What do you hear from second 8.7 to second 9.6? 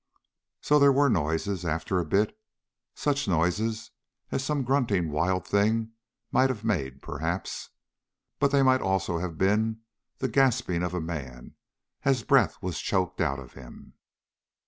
also have